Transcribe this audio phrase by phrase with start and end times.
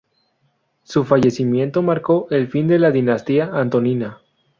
[0.81, 4.19] Su fallecimiento marcó el fin de la dinastía Antonina.